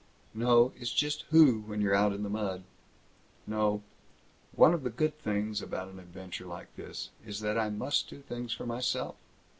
"No! 0.33 0.73
It's 0.77 0.91
just 0.91 1.25
'who,' 1.29 1.59
when 1.61 1.79
you're 1.79 1.93
in 1.93 2.23
the 2.23 2.29
mud. 2.31 2.63
No. 3.45 3.83
One 4.55 4.73
of 4.73 4.81
the 4.81 4.89
good 4.89 5.15
things 5.19 5.61
about 5.61 5.89
an 5.89 5.99
adventure 5.99 6.47
like 6.47 6.75
this 6.75 7.11
is 7.23 7.39
that 7.41 7.55
I 7.55 7.69
must 7.69 8.09
do 8.09 8.19
things 8.23 8.51
for 8.51 8.65
myself. 8.65 9.13